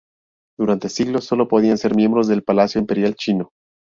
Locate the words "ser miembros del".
1.77-2.41